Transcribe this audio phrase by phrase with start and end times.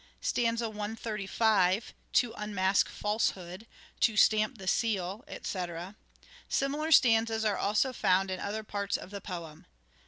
[0.19, 3.67] Stanza 135 :—'To unmask falsehood,"'
[4.07, 5.95] To stamp the seal," etc
[6.49, 9.67] Similar stanzas are also found in other parts of the poem.